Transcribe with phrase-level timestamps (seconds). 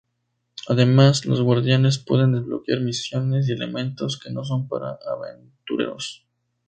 [0.67, 6.25] Además, los guardianes pueden desbloquear misiones y elementos que no son para aventureros.